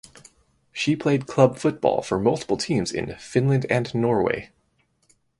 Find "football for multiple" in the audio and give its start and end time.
1.59-2.57